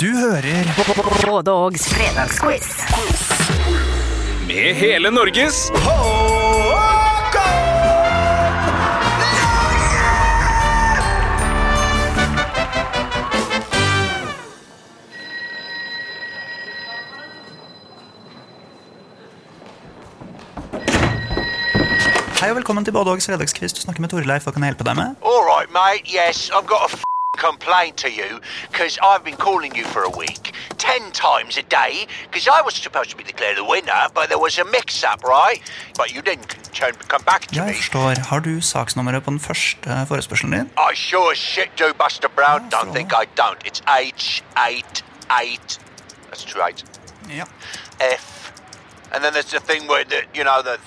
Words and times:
Du 0.00 0.06
hører 0.16 0.64
Både 1.26 1.52
Ågs 1.52 1.88
fredagsquiz. 1.88 2.66
Med 4.46 4.74
hele 4.74 5.10
Norges 5.10 5.70
Hei 22.36 22.50
og 22.52 22.56
velkommen 22.58 22.84
til 22.84 22.92
Både 22.92 23.10
Ågs 23.14 23.26
fredagsquiz. 23.30 23.72
Du 23.72 23.80
snakker 23.80 24.00
med 24.04 24.12
Torleif. 24.12 24.44
Hva 24.44 24.52
kan 24.52 24.62
jeg 24.66 24.74
hjelpe 24.74 24.84
deg 24.88 24.98
med? 25.00 25.16
All 25.24 25.44
right, 25.48 25.70
mate. 25.72 26.04
Yes, 26.12 26.50
I've 26.52 26.66
got 26.68 26.84
a 26.84 26.90
f- 26.92 27.04
complaint 27.36 27.96
to 28.04 28.08
you 28.10 28.40
because 28.70 28.98
I've 29.02 29.24
been 29.24 29.36
calling 29.36 29.74
you 29.74 29.84
for 29.84 30.02
a 30.02 30.10
week, 30.10 30.52
ten 30.78 31.02
times 31.12 31.56
a 31.58 31.62
day, 31.62 32.06
because 32.26 32.46
I 32.48 32.60
was 32.64 32.74
supposed 32.74 33.10
to 33.10 33.16
be 33.16 33.24
declared 33.24 33.56
the 33.56 33.64
winner, 33.64 34.02
but 34.14 34.24
there 34.28 34.38
was 34.38 34.58
a 34.58 34.64
mix-up, 34.64 35.20
right? 35.24 35.60
But 35.96 36.06
you 36.14 36.20
didn't 36.22 36.48
turn- 36.72 36.94
come 37.08 37.22
back 37.24 37.40
to 37.46 37.54
Ja, 37.54 37.62
me. 37.62 37.66
jeg 37.68 37.76
forstår. 37.76 38.14
Har 38.28 38.38
du 38.40 38.60
saksnummeret 38.60 39.24
på 39.24 39.30
den 39.30 39.40
første 39.40 39.90
eh, 39.90 40.06
forespørselen 40.08 40.52
din? 40.52 40.70
I 40.92 40.94
sure 40.94 41.32
as 41.32 41.38
shit 41.38 41.70
do, 41.78 41.92
Buster 42.04 42.28
Brown. 42.28 42.60
Oh, 42.64 42.70
Don't 42.78 42.92
think 42.94 43.12
I 43.12 43.24
don't. 43.42 43.60
It's 43.68 43.80
H 43.88 44.42
eight 44.68 45.04
eight. 45.42 45.80
That's 46.28 46.44
two 46.44 46.60
eight. 46.68 46.84
Yeah. 47.28 47.46
F, 48.00 48.52
and 49.12 49.24
then 49.24 49.32
there's 49.32 49.50
the 49.50 49.60
thing 49.60 49.82
where 49.88 50.04
the 50.04 50.20
you 50.38 50.44
know 50.44 50.62
the. 50.62 50.78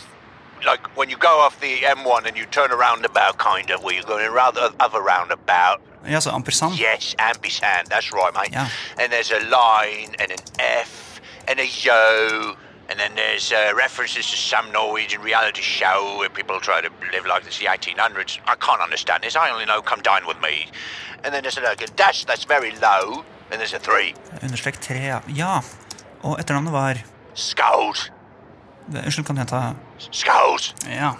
Like 0.71 0.83
when 0.97 1.09
you 1.09 1.17
go 1.17 1.33
off 1.45 1.55
the 1.61 1.73
M1 1.97 2.27
and 2.27 2.35
you 2.37 2.45
turn 2.45 2.69
a 2.71 2.75
roundabout, 2.75 3.37
kind 3.37 3.69
of, 3.71 3.81
where 3.83 3.93
you're 3.95 4.03
going 4.15 4.27
around 4.27 4.55
the 4.55 4.73
other 4.85 5.01
roundabout, 5.01 5.79
Ja, 6.07 6.21
så 6.21 6.29
ampersand. 6.29 6.73
Yes, 6.79 7.15
ampersand. 7.19 7.87
That's 7.89 8.11
right, 8.13 8.33
mate. 8.33 8.51
Yeah. 8.51 8.67
And 9.03 9.11
there's 9.11 9.31
a 9.31 9.39
line 9.39 10.15
and 10.19 10.31
an 10.31 10.39
F 10.59 11.21
and 11.47 11.59
a 11.59 11.65
yo. 11.65 12.55
And 12.89 12.99
then 12.99 13.11
there's 13.15 13.51
uh, 13.51 13.75
references 13.75 14.25
to 14.31 14.37
some 14.37 14.71
Norwegian 14.71 15.21
reality 15.21 15.61
show 15.61 16.17
where 16.17 16.29
people 16.29 16.59
try 16.59 16.81
to 16.81 16.89
live 17.11 17.25
like 17.27 17.43
this 17.43 17.59
the 17.59 17.65
1800s. 17.65 18.39
I 18.47 18.55
can't 18.55 18.81
understand 18.81 19.23
this. 19.23 19.35
I 19.35 19.51
only 19.51 19.65
know 19.65 19.81
come 19.81 20.01
dine 20.01 20.25
with 20.27 20.41
me. 20.41 20.55
And 21.23 21.33
then 21.33 21.41
there's 21.43 21.57
a, 21.57 21.61
like 21.61 21.95
dash 21.95 22.25
that's 22.25 22.45
very 22.45 22.71
low. 22.71 23.23
And 23.51 23.59
there's 23.59 23.73
a 23.73 23.79
three. 23.79 24.13
Understrek 24.41 24.77
tre, 24.81 24.99
ja. 25.05 25.19
Ja. 25.27 25.61
Og 26.21 26.39
etternavnet 26.39 26.73
var 26.73 26.95
Skulls. 27.33 28.11
Unnskyld, 28.93 29.25
kan 29.25 29.35
du 29.35 29.39
gjenta? 29.41 29.75
Skulls. 30.11 30.73
Ja. 30.87 31.13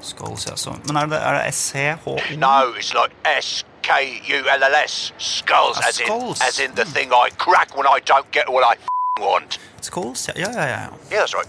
Skulls, 0.00 0.46
ja. 0.46 0.56
Så. 0.56 0.70
Men 0.86 0.96
er 0.96 1.06
det, 1.06 1.18
er 1.22 1.32
det? 1.32 2.38
No, 2.38 2.72
it's 2.78 2.92
like 2.94 3.14
S 3.42 3.64
K 3.82 3.92
U 4.28 4.38
L 4.48 4.62
L 4.62 4.74
S. 4.86 5.12
Skulls, 5.18 5.78
Ah, 5.78 5.88
as 5.88 6.00
in 6.00 6.10
as 6.48 6.58
in 6.58 6.74
the 6.74 6.84
thing 6.84 7.12
I 7.12 7.30
crack 7.38 7.76
when 7.76 7.86
I 7.86 8.00
don't 8.12 8.30
get 8.32 8.48
what 8.48 8.64
I 8.64 8.76
want. 9.20 9.60
Skulls, 9.80 10.28
ja. 10.28 10.32
Ja, 10.36 10.50
ja, 10.52 10.66
ja. 10.68 10.88
Yeah, 11.10 11.20
that's 11.20 11.34
right. 11.34 11.48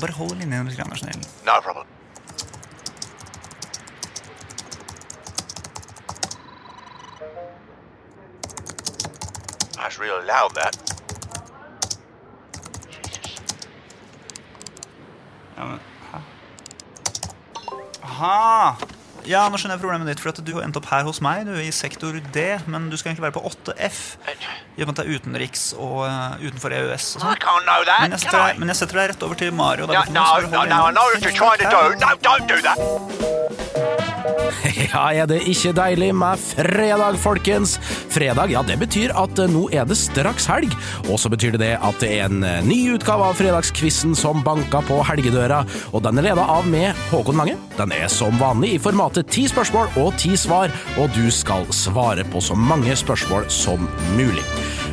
Bare 0.00 0.12
hold 0.12 0.36
linjen 0.38 0.66
litt, 0.66 0.76
grann, 0.76 0.92
er 0.92 0.96
snill. 0.96 1.20
No 1.44 1.60
problem. 1.60 1.86
That's 9.76 9.98
really 9.98 10.26
loud, 10.26 10.54
that. 10.54 10.76
Jesus. 12.88 13.40
Ja, 15.56 15.64
men, 15.64 15.78
hæ? 15.78 15.89
Aha! 18.20 18.76
Ja, 19.28 19.42
nå 19.52 19.58
skjønner 19.60 19.76
jeg 19.76 19.82
problemet 19.82 20.08
ditt, 20.08 20.20
for 20.22 20.32
at 20.32 20.40
du 20.44 20.50
har 20.56 20.64
endt 20.64 20.78
opp 20.80 20.86
her 20.88 21.04
hos 21.04 21.20
meg, 21.24 21.44
du 21.48 21.52
er 21.52 21.62
i 21.66 21.72
sektor 21.74 22.16
D, 22.34 22.44
men 22.72 22.88
du 22.92 22.96
skal 22.96 23.10
egentlig 23.10 23.26
være 23.26 23.36
på 23.36 23.42
8F. 23.50 24.00
I 24.76 24.84
og 24.84 24.88
med 24.88 24.94
at 24.94 25.02
det 25.02 25.04
er 25.04 25.20
utenriks 25.20 25.64
og 25.76 25.98
uh, 26.08 26.40
utenfor 26.40 26.72
EØS 26.76 27.08
og 27.20 27.26
sånn. 27.26 27.36
Men 27.36 28.16
jeg, 28.16 28.22
setter 28.24 28.60
men 28.60 28.72
jeg 28.72 28.80
setter 28.80 29.02
deg 29.02 29.12
rett 29.12 29.26
over 29.28 29.40
til 29.40 29.52
Mario. 29.56 29.88
No, 29.88 30.04
no, 30.08 30.24
no, 30.24 30.48
no, 30.48 30.64
no, 30.64 30.68
no, 30.68 30.90
no, 30.90 30.90
no, 30.90 31.00
no, 31.00 31.00
no, 31.00 31.40
no, 31.40 31.76
no, 31.76 31.96
No, 32.00 32.14
no, 32.16 32.36
no, 32.48 32.62
that. 32.64 33.99
Ja, 34.90 35.04
er 35.14 35.28
det 35.30 35.40
ikke 35.48 35.72
deilig 35.76 36.10
med 36.16 36.40
fredag, 36.40 37.18
folkens? 37.20 37.76
Fredag, 38.10 38.52
ja, 38.52 38.62
det 38.66 38.78
betyr 38.80 39.14
at 39.18 39.38
eh, 39.40 39.50
nå 39.50 39.66
er 39.74 39.86
det 39.88 39.98
straks 39.98 40.48
helg, 40.50 40.74
og 41.08 41.20
så 41.20 41.30
betyr 41.32 41.56
det 41.56 41.62
det 41.64 41.72
at 41.76 42.00
det 42.02 42.10
er 42.16 42.26
en 42.28 42.44
eh, 42.46 42.60
ny 42.66 42.80
utgave 42.94 43.30
av 43.30 43.38
Fredagskvissen 43.38 44.16
som 44.18 44.44
banker 44.46 44.84
på 44.88 45.00
helgedøra, 45.06 45.62
og 45.92 46.04
den 46.06 46.20
er 46.20 46.30
leda 46.30 46.46
av 46.56 46.68
med 46.70 46.96
Håkon 47.10 47.40
Lange. 47.40 47.56
Den 47.78 47.94
er 47.96 48.08
som 48.12 48.36
vanlig 48.40 48.74
i 48.76 48.82
formatet 48.82 49.30
ti 49.32 49.46
spørsmål 49.50 49.92
og 50.00 50.14
ti 50.20 50.36
svar, 50.40 50.72
og 51.00 51.12
du 51.16 51.26
skal 51.34 51.68
svare 51.74 52.26
på 52.32 52.42
så 52.44 52.58
mange 52.58 52.96
spørsmål 52.96 53.48
som 53.52 53.88
mulig. 54.16 54.46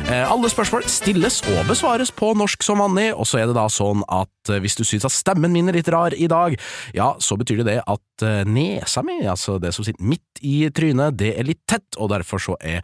Eh, 0.08 0.24
Alle 0.24 0.48
spørsmål 0.48 0.86
stilles 0.88 1.42
og 1.52 1.66
besvares 1.68 2.08
på 2.16 2.30
norsk 2.32 2.62
som 2.64 2.80
vanlig, 2.80 3.10
og 3.12 3.26
så 3.28 3.42
er 3.42 3.50
det 3.50 3.58
da 3.58 3.66
sånn 3.68 4.00
at 4.08 4.48
eh, 4.48 4.60
hvis 4.64 4.78
du 4.78 4.80
syns 4.88 5.04
at 5.04 5.12
stemmen 5.12 5.52
min 5.52 5.68
er 5.68 5.76
litt 5.76 5.90
rar 5.92 6.16
i 6.16 6.24
dag, 6.32 6.54
ja, 6.96 7.10
så 7.20 7.36
betyr 7.36 7.60
det 7.60 7.66
det 7.68 7.82
at 7.84 8.24
eh, 8.24 8.40
nesa 8.48 9.02
mi, 9.04 9.18
altså 9.28 9.58
det 9.60 9.74
som 9.76 9.84
sitter 9.84 10.08
midt 10.08 10.24
i 10.40 10.70
trynet, 10.72 11.18
det 11.20 11.34
er 11.36 11.44
litt 11.44 11.60
tett, 11.68 11.98
og 11.98 12.08
derfor 12.12 12.40
så 12.40 12.54
er 12.62 12.80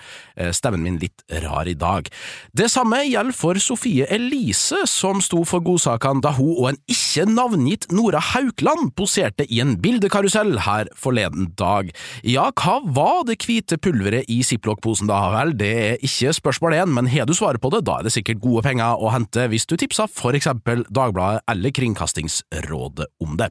stemmen 0.53 0.83
min 0.83 0.97
litt 0.99 1.23
rar 1.45 1.69
i 1.71 1.77
dag. 1.79 2.09
Det 2.51 2.67
samme 2.73 2.99
gjelder 3.07 3.37
for 3.39 3.61
Sofie 3.63 4.09
Elise, 4.11 4.81
som 4.91 5.23
sto 5.23 5.45
for 5.47 5.63
godsakene 5.63 6.19
da 6.25 6.33
hun 6.35 6.51
og 6.51 6.67
en 6.73 6.81
ikke 6.91 7.29
navngitt 7.31 7.87
Nora 7.95 8.19
Haukland 8.33 8.91
poserte 8.99 9.47
i 9.47 9.61
en 9.63 9.77
bildekarusell 9.79 10.59
her 10.67 10.91
forleden 10.99 11.53
dag. 11.55 11.95
Ja, 12.27 12.49
hva 12.59 12.81
var 12.83 13.23
det 13.31 13.39
hvite 13.47 13.79
pulveret 13.79 14.27
i 14.27 14.41
ziplock-posen 14.43 15.07
da? 15.09 15.21
Vel, 15.39 15.55
det 15.63 15.73
er 15.85 16.05
ikke 16.11 16.35
spørsmål 16.35 16.81
én, 16.83 16.91
men 16.99 17.14
har 17.15 17.27
du 17.27 17.35
svaret 17.37 17.63
på 17.63 17.71
det, 17.73 17.83
da 17.87 17.99
er 17.99 18.07
det 18.07 18.15
sikkert 18.15 18.43
gode 18.43 18.65
penger 18.67 19.01
å 19.01 19.11
hente 19.15 19.47
hvis 19.51 19.67
du 19.71 19.77
tipsa 19.81 20.07
for 20.11 20.37
eksempel 20.37 20.85
Dagbladet 20.95 21.45
eller 21.51 21.75
Kringkastingsrådet 21.75 23.09
om 23.25 23.37
det. 23.41 23.51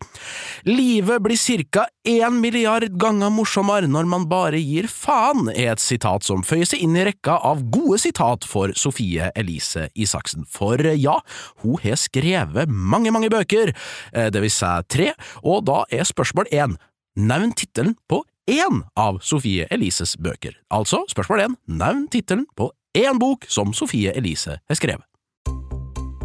Livet 0.67 1.23
blir 1.23 1.39
cirka 1.39 1.85
én 2.07 2.39
milliard 2.43 2.85
ganger 2.99 3.31
morsommere 3.33 3.89
når 3.89 4.09
man 4.09 4.27
bare 4.31 4.59
gir 4.61 4.89
faen, 4.91 5.47
er 5.53 5.73
et 5.73 5.83
sitat 5.83 6.25
som 6.27 6.43
føyer 6.45 6.69
seg 6.69 6.83
inn 6.85 6.97
i 6.99 7.05
rekka 7.07 7.39
av 7.51 7.63
gode 7.73 7.99
sitat 8.03 8.47
for 8.47 8.73
Sofie 8.79 9.31
Elise 9.39 9.87
Isaksen. 9.95 10.47
For 10.49 10.81
ja, 10.93 11.19
hun 11.63 11.79
har 11.83 11.99
skrevet 11.99 12.71
mange, 12.71 13.13
mange 13.15 13.31
bøker, 13.33 13.73
eh, 14.13 14.29
det 14.33 14.43
vil 14.43 14.53
si 14.53 14.73
tre, 14.89 15.11
og 15.43 15.65
da 15.69 15.83
er 15.91 16.07
spørsmål 16.07 16.51
én. 16.51 16.77
Nevn 17.15 17.53
tittelen 17.53 17.95
på 18.09 18.23
én 18.49 18.83
av 18.99 19.19
Sofie 19.23 19.67
Elises 19.71 20.15
bøker. 20.19 20.57
Altså, 20.73 21.03
spørsmål 21.11 21.45
én, 21.45 21.59
nevn 21.67 22.07
tittelen 22.11 22.47
på 22.57 22.71
én 22.93 23.19
bok 23.19 23.45
som 23.47 23.73
Sofie 23.73 24.11
Elise 24.11 24.59
har 24.69 24.75
skrevet. 24.75 25.05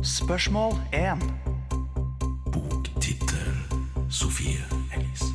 Spørsmål 0.04 0.72
1. 0.92 1.18
Boktittel 2.52 3.54
Sofie 4.10 4.64
Elise. 4.96 5.32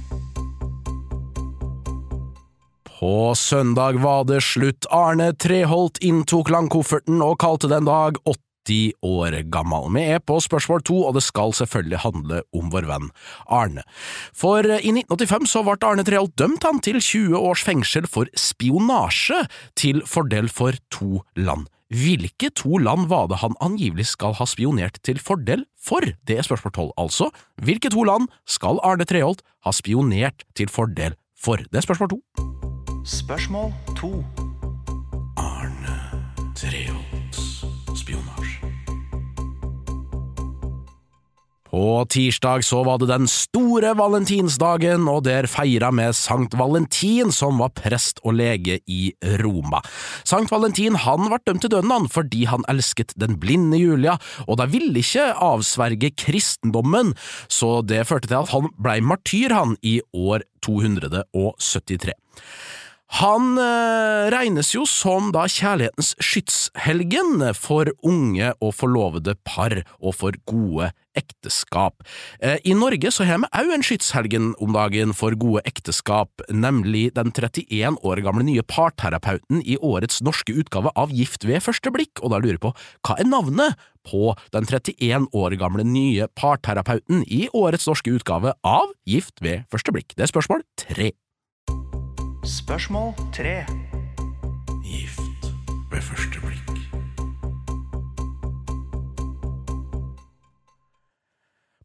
På 3.00 3.36
søndag 3.36 4.00
var 4.00 4.24
det 4.24 4.44
slutt. 4.44 4.86
Arne 4.90 5.34
Treholt 5.34 5.98
inntok 6.02 6.50
langkofferten 6.50 7.22
og 7.22 7.40
kalte 7.44 7.68
det 7.68 7.82
en 7.82 7.90
dag 7.90 8.22
80 8.64 8.94
år 9.04 9.38
gammel. 9.52 9.90
Vi 9.94 10.04
er 10.16 10.20
på 10.24 10.40
spørsmål 10.40 10.84
to, 10.88 11.04
og 11.08 11.16
det 11.18 11.24
skal 11.24 11.54
selvfølgelig 11.54 12.04
handle 12.04 12.42
om 12.56 12.72
vår 12.72 12.88
venn 12.88 13.12
Arne. 13.48 13.84
For 14.34 14.64
i 14.64 14.94
1985 14.96 15.52
så 15.52 15.64
ble 15.68 15.78
Arne 15.84 16.06
Treholt 16.08 16.36
dømt 16.40 16.64
han 16.64 16.80
til 16.84 17.00
20 17.02 17.38
års 17.38 17.64
fengsel 17.64 18.08
for 18.08 18.30
spionasje 18.36 19.44
til 19.76 20.04
fordel 20.08 20.50
for 20.50 20.78
to 20.92 21.24
land. 21.36 21.68
Hvilke 21.94 22.50
to 22.58 22.80
land 22.82 23.06
var 23.12 23.28
det 23.30 23.38
han 23.44 23.54
angivelig 23.62 24.08
skal 24.16 24.34
ha 24.40 24.48
spionert 24.50 24.98
til 25.06 25.20
fordel 25.22 25.68
for? 25.78 26.02
Det 26.26 26.40
er 26.40 26.48
spørsmål 26.48 26.74
tolv, 26.74 26.94
altså. 26.98 27.30
Hvilke 27.62 27.92
to 27.94 28.08
land 28.08 28.32
skal 28.50 28.82
Arne 28.82 29.06
Treholt 29.06 29.44
ha 29.68 29.76
spionert 29.76 30.48
til 30.58 30.74
fordel 30.74 31.14
for? 31.38 31.62
Det 31.70 31.84
er 31.84 31.86
spørsmål 31.86 32.16
to. 32.16 32.22
Spørsmål 33.04 33.74
2. 34.00 34.24
Arne 35.38 35.98
Treholts 36.56 36.93
På 41.74 42.06
tirsdag 42.06 42.62
så 42.66 42.84
var 42.86 43.00
det 43.02 43.08
den 43.10 43.24
store 43.26 43.96
valentinsdagen, 43.98 45.08
og 45.10 45.24
der 45.26 45.48
feira 45.50 45.88
vi 45.90 46.06
Sankt 46.14 46.54
Valentin, 46.54 47.32
som 47.34 47.58
var 47.58 47.72
prest 47.74 48.22
og 48.22 48.36
lege 48.38 48.76
i 48.86 49.08
Roma. 49.42 49.80
Sankt 50.22 50.54
Valentin 50.54 50.94
han 51.02 51.26
ble 51.26 51.40
dømt 51.42 51.66
til 51.66 51.74
døden 51.74 51.90
han 51.90 52.06
fordi 52.14 52.44
han 52.52 52.62
elsket 52.70 53.16
den 53.18 53.40
blinde 53.42 53.80
Julia, 53.82 54.20
og 54.46 54.62
de 54.62 54.70
ville 54.70 55.02
ikke 55.02 55.32
avsverge 55.34 56.14
kristendommen, 56.14 57.16
så 57.50 57.80
det 57.82 58.06
førte 58.06 58.30
til 58.30 58.44
at 58.44 58.54
han 58.54 58.70
blei 58.78 59.00
martyr 59.02 59.58
han 59.58 59.74
i 59.82 59.98
år 60.14 60.46
273. 60.62 62.14
Han 63.14 63.60
eh, 63.62 64.32
regnes 64.34 64.72
jo 64.74 64.88
som 64.90 65.28
da 65.36 65.44
kjærlighetens 65.46 66.16
skytshelgen 66.18 67.44
for 67.54 67.92
unge 68.02 68.50
og 68.58 68.74
forlovede 68.74 69.36
par 69.46 69.76
og 70.00 70.16
for 70.18 70.38
gode 70.50 70.90
ekteskap. 71.14 72.02
Eh, 72.42 72.58
I 72.66 72.74
Norge 72.74 73.12
så 73.14 73.28
har 73.30 73.44
vi 73.44 73.52
òg 73.54 73.74
en 73.76 73.86
skytshelgen 73.86 74.48
om 74.58 74.74
dagen 74.74 75.14
for 75.14 75.38
gode 75.38 75.62
ekteskap, 75.70 76.42
nemlig 76.50 77.12
den 77.14 77.30
31 77.30 78.02
år 78.02 78.22
gamle 78.26 78.48
nye 78.48 78.66
parterapeuten 78.66 79.62
i 79.62 79.78
årets 79.78 80.24
norske 80.26 80.56
utgave 80.58 80.90
av 80.98 81.14
Gift 81.14 81.46
ved 81.46 81.62
første 81.62 81.94
blikk, 81.94 82.18
og 82.24 82.34
da 82.34 82.42
lurer 82.42 82.58
jeg 82.58 82.66
på 82.66 82.74
hva 83.06 83.20
er 83.22 83.30
navnet 83.30 83.84
på 84.10 84.34
den 84.56 84.66
31 84.66 85.30
år 85.38 85.58
gamle 85.62 85.86
nye 85.86 86.26
parterapeuten 86.34 87.22
i 87.30 87.46
årets 87.54 87.86
norske 87.86 88.18
utgave 88.18 88.58
av 88.66 88.90
Gift 89.06 89.38
ved 89.46 89.70
første 89.70 89.94
blikk? 89.94 90.18
Det 90.18 90.26
er 90.26 90.34
spørsmål 90.34 90.66
tre. 90.82 91.14
Spørsmål 92.44 93.14
tre. 93.32 93.62
Gift 94.84 95.46
ved 95.92 96.02
første 96.04 96.42
blikk. 96.44 96.72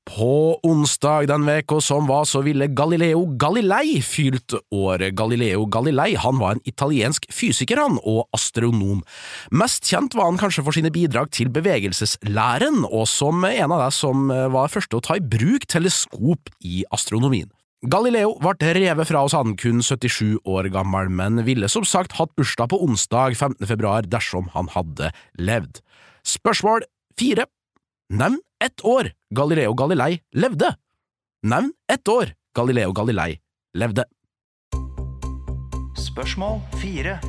På 0.03 0.59
onsdag 0.67 1.29
den 1.31 1.45
veka 1.47 1.79
som 1.79 2.09
var, 2.11 2.27
så 2.27 2.43
ville 2.43 2.67
Galileo 2.75 3.21
Galilei 3.39 4.01
fylt 4.03 4.57
året. 4.75 5.15
Galileo 5.15 5.69
Galilei 5.71 6.17
han 6.19 6.43
var 6.43 6.57
en 6.57 6.65
italiensk 6.67 7.29
fysiker 7.31 7.79
han, 7.79 8.01
og 8.03 8.27
astronom. 8.35 9.05
Mest 9.55 9.87
kjent 9.87 10.19
var 10.19 10.27
han 10.27 10.41
kanskje 10.43 10.65
for 10.67 10.75
sine 10.75 10.91
bidrag 10.91 11.31
til 11.31 11.55
bevegelseslæren, 11.55 12.83
og 12.91 13.07
som 13.07 13.47
en 13.47 13.77
av 13.79 13.87
de 13.87 13.95
som 13.95 14.27
var 14.27 14.75
første 14.75 14.99
å 14.99 15.07
ta 15.07 15.21
i 15.21 15.23
bruk 15.23 15.71
teleskop 15.71 16.51
i 16.67 16.83
astronomien. 16.91 17.53
Galileo 17.87 18.33
ble 18.43 18.73
revet 18.75 19.07
fra 19.07 19.21
oss 19.23 19.37
han 19.39 19.55
kun 19.55 19.79
77 19.85 20.41
år 20.51 20.67
gammel, 20.75 21.07
men 21.15 21.45
ville 21.47 21.69
som 21.71 21.87
sagt 21.87 22.17
hatt 22.19 22.35
bursdag 22.35 22.73
på 22.73 22.81
onsdag 22.83 23.37
15. 23.39 23.67
februar 23.71 24.03
dersom 24.03 24.51
han 24.57 24.67
hadde 24.75 25.13
levd. 25.39 25.79
Spørsmål 26.27 26.83
fire. 27.19 27.47
Nevn 28.11 28.41
ett 28.59 28.83
år 28.83 29.13
Galileo 29.31 29.77
Galilei 29.79 30.19
levde. 30.35 30.75
Nevn 31.47 31.71
ett 31.87 32.09
år 32.09 32.35
Galileo 32.57 32.91
Galilei 32.93 33.39
levde. 33.79 34.09
Spørsmål 35.95 36.59
fire. 36.83 37.21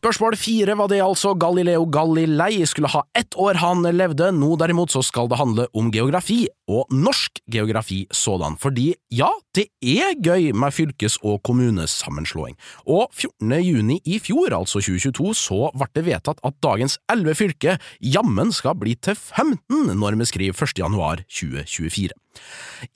Spørsmål 0.00 0.32
fire 0.40 0.72
var 0.80 0.88
det 0.88 1.02
altså. 1.04 1.34
Galileo 1.36 1.82
Galilei 1.84 2.64
skulle 2.64 2.88
ha 2.88 3.02
ett 3.12 3.36
år 3.36 3.58
han 3.60 3.84
levde. 3.84 4.30
Nå 4.32 4.54
derimot 4.56 4.88
så 4.94 5.02
skal 5.04 5.28
det 5.28 5.36
handle 5.36 5.66
om 5.76 5.90
geografi, 5.92 6.46
og 6.72 6.88
norsk 6.88 7.42
geografi 7.52 8.06
sådan. 8.08 8.56
Fordi 8.56 8.94
ja, 9.12 9.28
det 9.52 9.66
er 9.84 10.14
gøy 10.16 10.54
med 10.56 10.72
fylkes- 10.72 11.18
og 11.20 11.42
kommunesammenslåing. 11.44 12.56
Og 12.88 13.12
14. 13.12 13.52
juni 13.60 13.98
i 14.08 14.16
fjor, 14.24 14.56
altså 14.56 14.80
2022, 14.80 15.34
så 15.36 15.68
ble 15.76 15.90
det 15.92 16.06
vedtatt 16.08 16.40
at 16.48 16.56
dagens 16.64 16.96
11 17.12 17.36
fylker 17.36 17.76
jammen 18.00 18.54
skal 18.56 18.80
bli 18.80 18.96
til 18.96 19.18
15 19.20 19.92
når 20.00 20.16
vi 20.16 20.30
skriver 20.32 20.56
1. 20.56 20.80
januar 20.80 21.20
2024. 21.28 22.16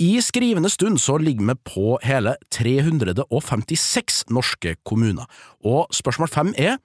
I 0.00 0.10
skrivende 0.24 0.72
stund 0.72 1.02
så 1.02 1.18
ligger 1.20 1.52
vi 1.52 1.60
på 1.68 1.98
hele 2.00 2.36
356 2.54 4.24
norske 4.32 4.76
kommuner, 4.86 5.28
og 5.60 5.92
spørsmål 5.92 6.32
fem 6.32 6.56
er 6.56 6.78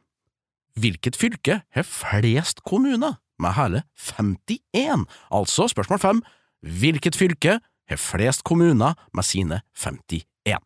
hvilket 0.75 1.15
fylke 1.15 1.61
har 1.75 1.87
flest 1.87 2.63
kommuner, 2.63 3.17
med 3.39 3.55
hele 3.55 3.83
51? 3.95 5.05
Altså 5.31 5.67
spørsmål 5.71 5.99
fem, 5.99 6.21
hvilket 6.61 7.15
fylke 7.15 7.59
har 7.89 7.97
flest 7.97 8.43
kommuner 8.43 8.93
med 9.13 9.23
sine 9.23 9.61
51? 9.75 10.59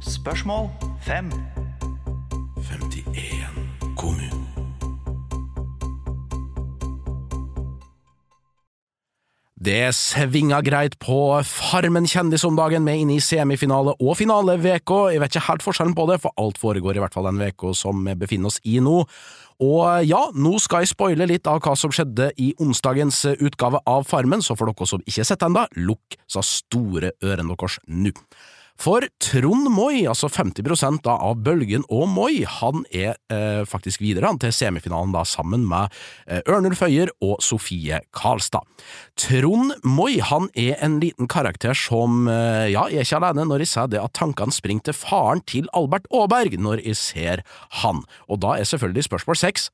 Spørsmål 0.00 0.70
fem. 1.02 1.30
Det 9.70 9.92
svinga 9.94 10.58
greit 10.66 10.96
på 10.98 11.16
Farmen 11.46 12.08
kjendis 12.08 12.42
om 12.48 12.56
dagen, 12.58 12.82
med 12.82 13.04
inn 13.04 13.10
i 13.14 13.20
semifinale 13.22 13.92
og 14.02 14.16
finaleveka. 14.18 14.96
Jeg 15.12 15.20
vet 15.22 15.36
ikke 15.36 15.44
helt 15.46 15.62
forskjellen 15.62 15.94
på 15.94 16.08
det, 16.10 16.16
for 16.24 16.34
alt 16.42 16.58
foregår 16.58 16.98
i 16.98 17.02
hvert 17.04 17.14
fall 17.14 17.28
den 17.28 17.38
veka 17.38 17.70
som 17.78 18.00
vi 18.02 18.16
befinner 18.18 18.50
oss 18.50 18.58
i 18.66 18.80
nå. 18.82 18.96
Og 19.62 20.08
ja, 20.08 20.24
nå 20.34 20.56
skal 20.58 20.82
jeg 20.82 20.90
spoile 20.90 21.28
litt 21.30 21.46
av 21.46 21.60
hva 21.62 21.76
som 21.78 21.94
skjedde 21.94 22.32
i 22.42 22.48
onsdagens 22.58 23.20
utgave 23.36 23.78
av 23.86 24.08
Farmen, 24.10 24.42
så 24.42 24.58
for 24.58 24.72
dere 24.72 24.90
som 24.90 25.04
ikke 25.04 25.20
har 25.20 25.30
sett 25.30 25.44
den 25.44 25.54
ennå, 25.54 25.68
lukk 25.92 26.18
så 26.26 26.42
store 26.42 27.12
ørene 27.22 27.54
deres 27.54 27.78
nå. 27.86 28.16
For 28.80 29.04
Trond 29.20 29.68
Moi, 29.68 30.06
altså 30.08 30.30
50 30.32 31.02
da 31.04 31.12
av 31.20 31.42
Bølgen 31.44 31.82
og 31.92 32.06
Moi, 32.08 32.46
han 32.48 32.86
er 32.88 33.18
eh, 33.28 33.60
faktisk 33.68 34.00
videre 34.00 34.30
han, 34.30 34.38
til 34.40 34.54
semifinalen 34.56 35.12
da 35.12 35.20
sammen 35.28 35.66
med 35.68 35.92
eh, 36.26 36.40
Ørnulf 36.48 36.80
Øyer 36.86 37.12
og 37.20 37.42
Sofie 37.44 38.00
Karlstad. 38.16 38.64
Trond 39.20 39.74
Moi 39.84 40.16
han 40.24 40.48
er 40.56 40.80
en 40.80 40.96
liten 41.02 41.28
karakter 41.28 41.76
som 41.76 42.24
eh, 42.32 42.70
ja, 42.72 42.86
jeg 42.88 43.02
er 43.02 43.08
ikke 43.08 43.20
alene 43.20 43.44
når 43.50 43.66
jeg 43.66 43.72
sier 43.74 43.90
det 43.92 44.00
at 44.00 44.14
tankene 44.16 44.54
springer 44.54 44.88
til 44.88 44.96
faren 44.96 45.44
til 45.44 45.68
Albert 45.76 46.08
Aaberg 46.08 46.56
når 46.56 46.80
jeg 46.86 46.96
ser 46.96 47.44
han, 47.82 48.00
og 48.32 48.40
da 48.40 48.56
er 48.56 48.68
selvfølgelig 48.68 49.10
spørsmål 49.10 49.40
seks 49.42 49.68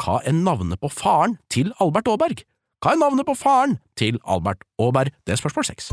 hva 0.00 0.22
er 0.24 0.32
navnet 0.32 0.80
på 0.80 0.88
faren 0.88 1.36
til 1.52 1.74
Albert 1.76 2.08
Aaberg? 2.08 2.40
Hva 2.80 2.94
er 2.94 3.02
navnet 3.02 3.28
på 3.28 3.36
faren 3.36 3.76
til 4.00 4.16
Albert 4.24 4.64
Aaberg? 4.80 5.12
Det 5.28 5.36
er 5.36 5.42
spørsmål 5.42 5.68
seks. 5.68 5.92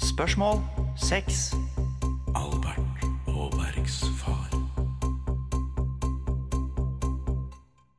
Spørsmål 0.00 0.81
seks. 0.96 1.52
Albert 2.34 2.80
Aabergs 3.28 4.02
far. 4.20 4.48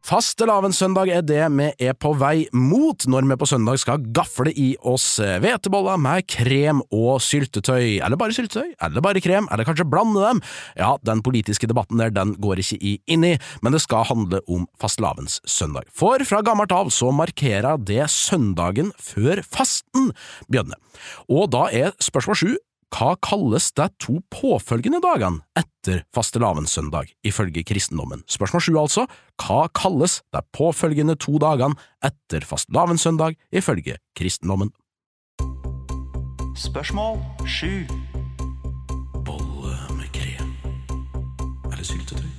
Fastelavnssøndag 0.04 1.10
er 1.10 1.22
det 1.26 1.46
vi 1.56 1.68
er 1.88 1.96
på 1.98 2.12
vei 2.20 2.44
mot 2.54 3.06
når 3.10 3.26
vi 3.32 3.38
på 3.40 3.48
søndag 3.50 3.80
skal 3.82 4.04
gafle 4.14 4.52
i 4.52 4.74
oss 4.84 5.16
hveteboller 5.18 5.98
med 5.98 6.28
krem 6.30 6.82
og 6.94 7.22
syltetøy, 7.24 8.02
eller 8.04 8.20
bare 8.20 8.36
syltetøy, 8.36 8.76
eller 8.84 9.02
bare 9.02 9.24
krem, 9.24 9.48
eller 9.50 9.66
kanskje 9.66 9.88
blande 9.90 10.22
dem. 10.22 10.44
Ja, 10.78 10.92
den 11.08 11.24
politiske 11.26 11.70
debatten 11.72 12.04
der, 12.04 12.14
den 12.14 12.36
går 12.44 12.62
ikke 12.62 12.78
i 12.84 12.98
inn 13.08 13.26
i, 13.26 13.32
men 13.64 13.74
det 13.74 13.82
skal 13.82 14.06
handle 14.12 14.44
om 14.46 14.68
fastelavnssøndag. 14.84 15.90
For 15.96 16.22
fra 16.28 16.44
gammelt 16.46 16.76
av 16.76 16.92
så 16.94 17.10
markerer 17.16 17.82
det 17.82 18.06
søndagen 18.12 18.92
før 19.02 19.42
fasten 19.48 20.12
begynner. 20.46 20.78
Og 21.32 21.50
da 21.56 21.70
er 21.74 21.98
spørsmål 22.04 22.38
sju 22.44 22.54
hva 22.94 23.16
kalles 23.26 23.72
de 23.74 23.88
to 24.02 24.20
påfølgende 24.30 25.00
dagene 25.02 25.42
etter 25.58 26.04
fastelavnssøndag, 26.14 27.10
ifølge 27.26 27.64
kristendommen? 27.66 28.22
Spørsmål 28.30 28.62
sju, 28.62 28.74
altså. 28.78 29.06
Hva 29.42 29.66
kalles 29.74 30.20
de 30.34 30.44
påfølgende 30.54 31.16
to 31.18 31.40
dagene 31.42 31.74
etter 32.06 32.46
fastelavnssøndag, 32.46 33.38
ifølge 33.52 33.98
kristendommen? 34.18 34.70
Spørsmål 36.54 37.18
sju. 37.50 37.82
Bolle 39.26 39.74
med 39.98 40.14
krem 40.14 40.54
eller 41.72 41.86
syltetøy? 41.88 42.30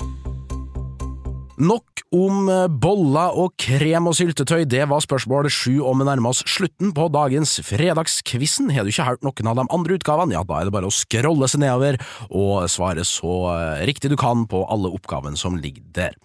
Nok 1.59 1.94
om 2.15 2.49
boller 2.81 3.39
og 3.41 3.55
krem 3.61 4.11
og 4.11 4.17
syltetøy, 4.19 4.65
det 4.71 4.85
var 4.91 5.03
spørsmål 5.03 5.49
sju, 5.53 5.81
og 5.83 5.99
vi 5.99 6.09
nærmer 6.09 6.35
oss 6.35 6.45
slutten 6.51 6.93
på 6.95 7.09
dagens 7.15 7.57
Fredagskvissen. 7.67 8.69
Har 8.75 8.85
du 8.85 8.93
ikke 8.93 9.07
hørt 9.09 9.25
noen 9.27 9.51
av 9.51 9.59
de 9.59 9.67
andre 9.75 9.99
utgavene, 9.99 10.37
ja, 10.37 10.45
da 10.47 10.61
er 10.61 10.69
det 10.69 10.75
bare 10.77 10.91
å 10.91 10.95
scrolle 10.95 11.49
seg 11.51 11.65
nedover 11.65 11.99
og 12.31 12.69
svare 12.71 13.07
så 13.09 13.39
riktig 13.87 14.13
du 14.13 14.19
kan 14.21 14.45
på 14.51 14.63
alle 14.71 14.93
oppgavene 14.95 15.39
som 15.41 15.59
ligger 15.59 15.87
der. 15.97 16.19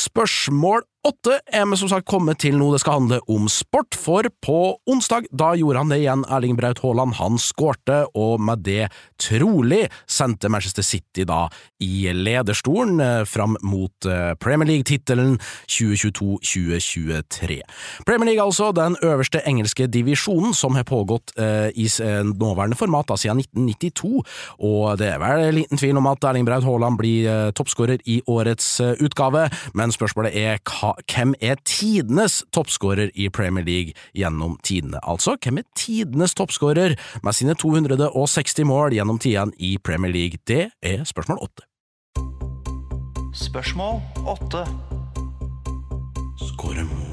Spørsmål 0.00 0.84
åtte 1.04 1.38
er 1.46 1.66
vi 1.68 1.76
som 1.78 1.90
sagt 1.90 2.08
kommet 2.08 2.40
til 2.42 2.56
noe 2.58 2.74
det 2.74 2.80
skal 2.82 2.98
handle 2.98 3.20
om 3.30 3.48
sport, 3.52 3.96
for 3.98 4.26
på 4.44 4.58
onsdag 4.90 5.28
da 5.32 5.52
gjorde 5.58 5.82
han 5.82 5.92
det 5.92 6.00
igjen, 6.02 6.24
Erling 6.32 6.56
Braut 6.58 6.80
Haaland. 6.84 7.16
Han 7.20 7.38
skårte, 7.40 8.04
og 8.16 8.40
med 8.40 8.64
det 8.66 8.88
trolig 9.20 9.84
sendte 10.10 10.50
Manchester 10.52 10.84
City 10.86 11.26
da 11.28 11.46
i 11.84 12.08
lederstolen 12.14 13.02
fram 13.28 13.56
mot 13.62 14.08
Premier 14.40 14.68
League-tittelen 14.68 15.36
2022-2023. 15.68 17.60
Premier 18.06 18.30
League 18.30 18.44
altså, 18.44 18.70
den 18.72 18.96
øverste 19.02 19.42
engelske 19.46 19.86
divisjonen 19.86 20.54
som 20.54 20.74
har 20.78 20.86
pågått 20.88 21.34
eh, 21.38 21.68
i 21.74 21.88
nåværende 22.24 22.76
format 22.78 23.08
da, 23.08 23.16
siden 23.20 23.42
1992, 23.44 24.24
og 24.58 24.98
det 24.98 25.10
er 25.12 25.20
vel 25.22 25.54
liten 25.60 25.80
tvil 25.80 26.00
om 26.00 26.08
at 26.10 26.24
Erling 26.24 26.46
Braut 26.48 26.64
Haaland 26.64 26.98
blir 27.00 27.28
eh, 27.28 27.50
toppskårer 27.56 28.02
i 28.06 28.20
årets 28.26 28.80
eh, 28.80 28.96
utgave, 29.04 29.48
men 29.74 29.92
spørsmålet 29.94 30.36
er 30.38 30.62
hva 30.64 30.93
hvem 31.02 31.34
er 31.40 31.60
tidenes 31.64 32.42
toppskårer 32.54 33.10
i 33.14 33.28
Premier 33.28 33.64
League 33.64 33.92
gjennom 34.14 34.58
tidene? 34.64 35.00
Altså, 35.02 35.36
hvem 35.42 35.58
er 35.58 35.68
tidenes 35.76 36.34
toppskårer 36.34 36.96
med 37.22 37.32
sine 37.32 37.54
260 37.54 38.64
mål 38.68 38.96
gjennom 38.96 39.18
tidene 39.18 39.52
i 39.58 39.76
Premier 39.78 40.12
League? 40.12 40.38
Det 40.48 40.70
er 40.82 41.04
spørsmål 41.04 41.42
åtte. 41.46 41.66
Spørsmål 43.34 44.00
åtte. 44.26 44.66
Skåre 46.48 46.84
mål. 46.84 47.03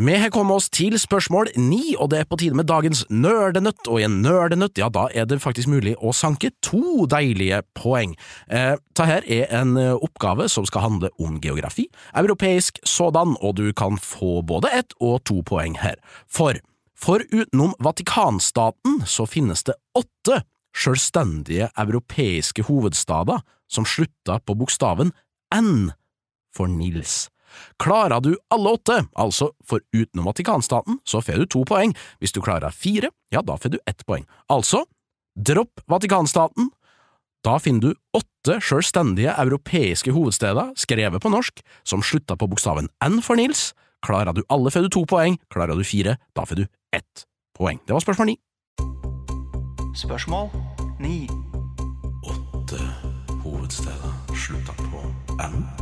Vi 0.00 0.14
har 0.16 0.30
kommet 0.32 0.56
oss 0.56 0.70
til 0.72 0.94
spørsmål 0.96 1.50
ni, 1.60 1.92
og 1.92 2.08
det 2.08 2.22
er 2.22 2.28
på 2.28 2.38
tide 2.40 2.56
med 2.56 2.70
dagens 2.70 3.02
nerdenøtt. 3.12 3.82
Og 3.84 4.00
i 4.00 4.06
en 4.06 4.14
nerdenøtt, 4.24 4.78
ja, 4.80 4.86
da 4.88 5.02
er 5.12 5.26
det 5.28 5.42
faktisk 5.44 5.68
mulig 5.68 5.92
å 6.00 6.14
sanke 6.16 6.48
to 6.64 7.04
deilige 7.04 7.58
poeng. 7.76 8.14
Eh, 8.48 8.78
ta 8.96 9.04
her 9.04 9.26
er 9.28 9.50
en 9.58 9.74
eh, 9.76 9.92
oppgave 9.92 10.46
som 10.48 10.64
skal 10.64 10.86
handle 10.86 11.10
om 11.20 11.36
geografi, 11.44 11.84
europeisk 12.16 12.80
sådan, 12.88 13.34
og 13.44 13.58
du 13.58 13.74
kan 13.76 14.00
få 14.00 14.38
både 14.40 14.70
ett 14.78 14.96
og 15.04 15.18
to 15.28 15.42
poeng 15.44 15.76
her. 15.82 16.00
For 16.24 16.56
for 16.96 17.20
utenom 17.28 17.74
Vatikanstaten 17.80 19.02
så 19.04 19.26
finnes 19.28 19.64
det 19.68 19.76
åtte 19.96 20.42
selvstendige 20.76 21.68
europeiske 21.76 22.64
hovedstader 22.68 23.44
som 23.68 23.84
slutta 23.84 24.38
på 24.44 24.56
bokstaven 24.56 25.12
N 25.52 25.92
for 26.56 26.72
Nils. 26.72 27.28
Klarer 27.82 28.22
du 28.24 28.34
alle 28.54 28.74
åtte, 28.76 28.98
altså 29.14 29.50
for 29.66 29.82
utenom 29.96 30.28
Vatikanstaten, 30.30 31.00
så 31.04 31.22
får 31.24 31.42
du 31.44 31.46
to 31.46 31.64
poeng. 31.68 31.94
Hvis 32.20 32.34
du 32.36 32.42
klarer 32.44 32.74
fire, 32.74 33.12
ja, 33.32 33.42
da 33.42 33.56
får 33.56 33.76
du 33.76 33.78
ett 33.86 34.04
poeng. 34.06 34.26
Altså, 34.52 34.84
dropp 35.36 35.82
Vatikanstaten. 35.90 36.70
Da 37.44 37.56
finner 37.58 37.80
du 37.80 37.94
åtte 38.16 38.58
selvstendige 38.60 39.32
europeiske 39.40 40.12
hovedsteder, 40.12 40.74
skrevet 40.76 41.22
på 41.22 41.32
norsk, 41.32 41.62
som 41.88 42.04
slutter 42.04 42.36
på 42.36 42.50
bokstaven 42.50 42.90
N 43.04 43.22
for 43.24 43.40
Nils. 43.40 43.70
Klarer 44.04 44.36
du 44.36 44.42
alle, 44.48 44.70
får 44.70 44.88
du 44.88 44.92
to 44.92 45.04
poeng. 45.08 45.38
Klarer 45.52 45.76
du 45.76 45.84
fire, 45.84 46.18
da 46.36 46.44
får 46.44 46.62
du 46.62 46.66
ett 46.92 47.26
poeng. 47.56 47.80
Det 47.86 47.96
var 47.96 48.04
spørsmål 48.04 48.32
ni. 48.32 48.38
Spørsmål 49.96 50.50
ni. 51.00 51.28
Åtte 52.24 52.80
hovedsteder 53.42 54.12
slutter 54.36 54.76
på 54.92 55.00
N. 55.40 55.79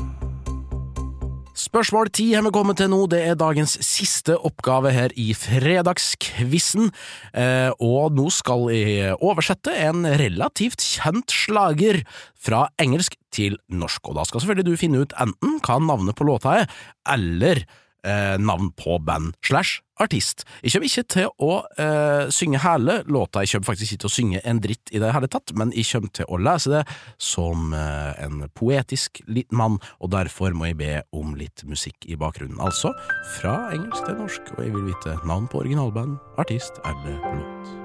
Spørsmål 1.59 2.07
ti 2.15 2.29
har 2.37 2.45
vi 2.47 2.53
kommet 2.55 2.79
til 2.79 2.87
nå. 2.93 3.01
Det 3.11 3.19
er 3.27 3.39
dagens 3.39 3.73
siste 3.83 4.37
oppgave 4.47 4.93
her 4.95 5.11
i 5.19 5.33
Fredagskvissen. 5.35 6.93
Eh, 7.35 7.73
og 7.83 8.15
nå 8.15 8.29
skal 8.31 8.69
jeg 8.71 9.17
oversette 9.17 9.75
en 9.89 10.07
relativt 10.21 10.85
kjent 10.87 11.35
slager 11.35 12.05
fra 12.39 12.69
engelsk 12.79 13.19
til 13.35 13.59
norsk. 13.75 14.07
Og 14.07 14.21
da 14.21 14.29
skal 14.29 14.45
selvfølgelig 14.45 14.69
du 14.71 14.79
finne 14.79 15.03
ut 15.03 15.17
enten 15.19 15.59
hva 15.67 15.81
navnet 15.83 16.15
på 16.15 16.29
låta 16.31 16.61
er, 16.61 16.71
eller 17.11 17.65
eh, 18.09 18.39
navn 18.41 18.73
på 18.79 18.99
band 19.05 19.37
slash 19.45 19.83
artist. 19.99 20.45
Jeg 20.63 20.73
kommer 20.73 20.89
ikke 20.89 21.05
til 21.11 21.31
å 21.43 21.53
eh, 21.81 22.31
synge 22.35 22.63
hele 22.63 23.01
låta, 23.11 23.43
jeg 23.43 23.57
kommer 23.57 23.71
faktisk 23.73 23.95
ikke 23.95 24.05
til 24.05 24.11
å 24.11 24.15
synge 24.15 24.43
en 24.47 24.63
dritt 24.63 24.93
i 24.95 25.03
det 25.03 25.13
hele 25.15 25.31
tatt, 25.31 25.53
men 25.59 25.73
jeg 25.77 25.89
kommer 25.91 26.15
til 26.21 26.31
å 26.31 26.39
lese 26.41 26.73
det 26.73 26.85
som 27.23 27.75
eh, 27.77 28.13
en 28.25 28.47
poetisk 28.59 29.23
liten 29.27 29.59
mann, 29.59 29.81
og 29.99 30.13
derfor 30.15 30.55
må 30.57 30.71
jeg 30.71 30.81
be 30.81 30.95
om 31.17 31.35
litt 31.39 31.67
musikk 31.69 32.07
i 32.07 32.19
bakgrunnen. 32.19 32.63
Altså 32.63 32.95
fra 33.39 33.59
engelsk 33.75 34.07
til 34.07 34.19
norsk, 34.23 34.55
og 34.57 34.65
jeg 34.65 34.75
vil 34.77 34.89
vite 34.93 35.19
navn 35.29 35.51
på 35.51 35.65
originalband, 35.65 36.17
artist 36.39 36.81
eller 36.87 37.19
låt. 37.35 37.77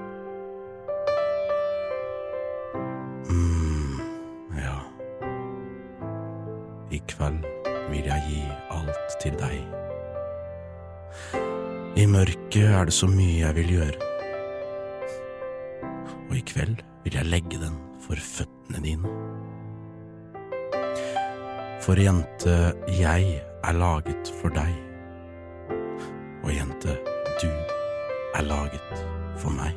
mm, 3.33 3.99
ja. 4.57 4.77
I 6.91 7.01
kveld 7.07 7.45
vil 7.89 8.05
jeg 8.05 8.21
gi 8.29 8.43
alt 8.69 9.17
til 9.21 9.39
deg. 9.39 9.92
I 12.03 12.07
mørket 12.09 12.65
er 12.67 12.89
det 12.89 12.93
så 12.95 13.07
mye 13.07 13.37
jeg 13.37 13.55
vil 13.55 13.69
gjøre. 13.77 14.07
Og 16.25 16.33
i 16.35 16.41
kveld 16.49 16.81
vil 17.05 17.15
jeg 17.15 17.29
legge 17.31 17.59
den 17.61 17.77
for 18.03 18.19
føttene 18.19 18.81
dine. 18.83 19.11
For 21.85 21.99
jente, 21.99 22.57
jeg 22.97 23.37
er 23.39 23.79
laget 23.79 24.33
for 24.41 24.51
deg. 24.51 24.73
Og 26.43 26.51
jente, 26.51 26.97
du 27.39 27.47
er 28.35 28.43
laget 28.51 29.05
for 29.39 29.55
meg. 29.55 29.71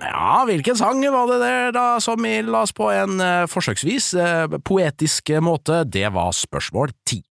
Ja, 0.00 0.40
hvilken 0.48 0.80
sang 0.80 1.04
var 1.04 1.28
det 1.34 1.40
der 1.44 1.72
da 1.76 1.86
som 2.00 2.24
la 2.24 2.64
oss 2.64 2.72
på 2.72 2.88
en 2.94 3.20
eh, 3.20 3.44
forsøksvis 3.50 4.12
eh, 4.16 4.60
poetisk 4.64 5.36
måte? 5.44 5.84
Det 5.84 6.08
var 6.16 6.32
spørsmål 6.32 6.96
ti. 7.04 7.25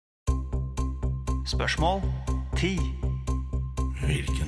Spørsmål 1.46 2.02
10. 2.58 2.80
Hvilken 4.06 4.43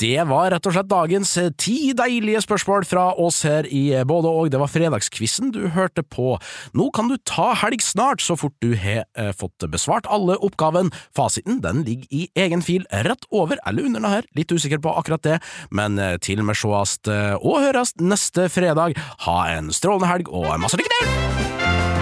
Det 0.00 0.22
var 0.24 0.48
rett 0.54 0.64
og 0.64 0.72
slett 0.72 0.88
dagens 0.88 1.30
eh, 1.36 1.50
ti 1.60 1.92
deilige 1.96 2.40
spørsmål 2.40 2.86
fra 2.88 3.10
oss 3.20 3.42
her 3.44 3.66
i 3.68 3.90
eh, 3.92 4.06
Både 4.08 4.30
og. 4.32 4.48
Det 4.52 4.60
var 4.62 4.70
fredagskvissen 4.72 5.52
du 5.52 5.66
hørte 5.74 6.00
på. 6.00 6.38
Nå 6.72 6.88
kan 6.96 7.10
du 7.10 7.18
ta 7.28 7.50
helg 7.60 7.84
snart, 7.84 8.24
så 8.24 8.38
fort 8.40 8.56
du 8.64 8.72
har 8.80 9.04
eh, 9.20 9.32
fått 9.36 9.66
besvart 9.68 10.08
alle 10.08 10.38
oppgaven. 10.40 10.88
Fasiten 11.16 11.60
den 11.60 11.84
ligger 11.84 12.08
i 12.16 12.22
egen 12.32 12.64
fil 12.64 12.88
rett 13.04 13.28
over 13.28 13.60
eller 13.68 13.84
under 13.84 14.00
denne 14.00 14.14
her, 14.16 14.28
litt 14.38 14.52
usikker 14.52 14.80
på 14.80 14.96
akkurat 14.96 15.26
det, 15.26 15.38
men 15.68 16.00
til 16.24 16.40
med 16.46 16.56
sjåast 16.56 17.10
og 17.10 17.60
høres 17.60 17.92
neste 18.00 18.48
fredag. 18.52 18.96
Ha 19.26 19.38
en 19.58 19.72
strålende 19.74 20.08
helg 20.14 20.32
og 20.32 20.54
masse 20.62 20.80
lykke 20.80 20.96
til! 20.96 21.99